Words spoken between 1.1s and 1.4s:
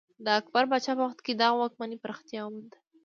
کې